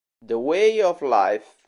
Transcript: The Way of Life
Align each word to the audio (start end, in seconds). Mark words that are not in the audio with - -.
The 0.23 0.39
Way 0.39 0.81
of 0.81 1.03
Life 1.03 1.59